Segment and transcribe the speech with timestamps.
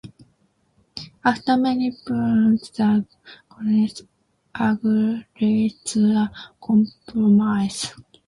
[1.31, 3.05] After many pleas, the
[3.49, 4.01] goddess
[4.67, 6.31] agrees to a
[6.67, 7.81] compromise.